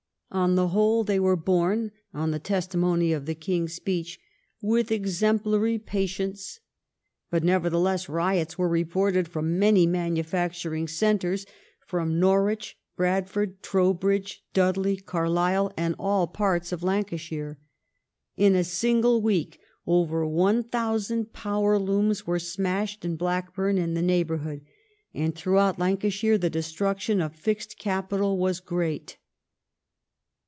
[0.33, 4.17] On the whole they were borne, on the testimony of the King's Speech,"
[4.73, 6.61] with exemplary patience".
[7.29, 11.45] But, nevertheless, riots were re ported from many manufacturing centres:
[11.85, 17.59] from Norwich, Brad ford, Trowbridge, Dudley, Carlisle, and all parts of Lancashire.
[18.37, 24.61] In a single week over 1,000 power looms were smashed in Blackburn and the neighbourhood,
[25.13, 29.17] and throughout Lancashire the destruction of fixed capital was great.